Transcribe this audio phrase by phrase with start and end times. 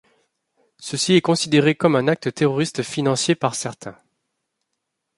[0.79, 3.99] Ceci est considéré comme un acte terroriste financier par certains.